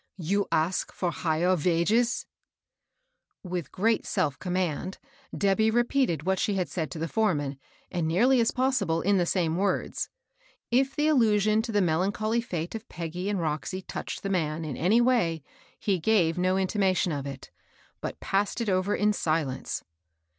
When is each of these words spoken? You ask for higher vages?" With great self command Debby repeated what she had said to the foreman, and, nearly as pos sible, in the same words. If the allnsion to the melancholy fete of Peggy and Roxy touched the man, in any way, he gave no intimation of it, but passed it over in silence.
You 0.17 0.47
ask 0.51 0.91
for 0.91 1.11
higher 1.11 1.55
vages?" 1.55 2.25
With 3.43 3.71
great 3.71 4.03
self 4.07 4.39
command 4.39 4.97
Debby 5.37 5.69
repeated 5.69 6.23
what 6.23 6.39
she 6.39 6.55
had 6.55 6.67
said 6.69 6.89
to 6.89 6.97
the 6.97 7.07
foreman, 7.07 7.59
and, 7.91 8.07
nearly 8.07 8.39
as 8.41 8.49
pos 8.49 8.79
sible, 8.79 9.05
in 9.05 9.17
the 9.17 9.27
same 9.27 9.57
words. 9.57 10.09
If 10.71 10.95
the 10.95 11.05
allnsion 11.07 11.61
to 11.65 11.71
the 11.71 11.81
melancholy 11.83 12.41
fete 12.41 12.73
of 12.73 12.89
Peggy 12.89 13.29
and 13.29 13.39
Roxy 13.39 13.83
touched 13.83 14.23
the 14.23 14.31
man, 14.31 14.65
in 14.65 14.75
any 14.75 15.01
way, 15.01 15.43
he 15.77 15.99
gave 15.99 16.35
no 16.35 16.57
intimation 16.57 17.11
of 17.11 17.27
it, 17.27 17.51
but 18.01 18.19
passed 18.19 18.59
it 18.59 18.69
over 18.69 18.95
in 18.95 19.13
silence. 19.13 19.83